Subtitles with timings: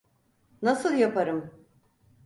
[0.61, 1.51] Nasıl yaparım?